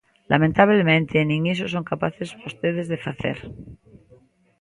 Lamentablemente, 0.33 1.15
nin 1.29 1.41
iso 1.53 1.65
son 1.73 1.89
capaces 1.91 2.29
vostedes 2.43 2.85
de 2.91 3.01
facer. 3.05 3.37